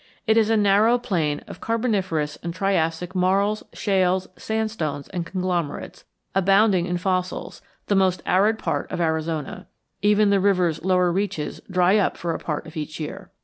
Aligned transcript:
It 0.25 0.35
is 0.35 0.49
a 0.49 0.57
narrow 0.57 0.97
plain 0.97 1.43
of 1.45 1.61
Carboniferous 1.61 2.35
and 2.41 2.55
Triassic 2.55 3.13
marls, 3.13 3.61
shales, 3.71 4.27
sandstones, 4.35 5.07
and 5.09 5.27
conglomerates, 5.27 6.05
abounding 6.33 6.87
in 6.87 6.97
fossils, 6.97 7.61
the 7.85 7.93
most 7.93 8.23
arid 8.25 8.57
part 8.57 8.91
of 8.91 8.99
Arizona; 8.99 9.67
even 10.01 10.31
the 10.31 10.39
river's 10.39 10.83
lower 10.83 11.11
reaches 11.11 11.61
dry 11.69 11.97
up 11.97 12.17
for 12.17 12.33
a 12.33 12.39
part 12.39 12.65
of 12.65 12.75
each 12.75 12.99
year. 12.99 13.29